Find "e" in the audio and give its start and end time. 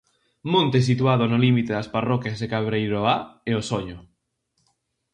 3.49-3.51